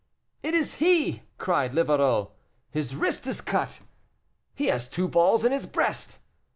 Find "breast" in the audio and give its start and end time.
5.67-6.17